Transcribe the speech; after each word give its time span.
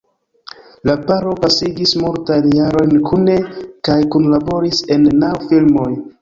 La 0.89 0.93
paro 1.09 1.33
pasigis 1.43 1.93
multajn 2.03 2.47
jarojn 2.61 2.97
kune 3.11 3.37
kaj 3.89 3.99
kunlaboris 4.17 4.83
en 4.97 5.07
naŭ 5.27 5.31
filmoj. 5.47 5.89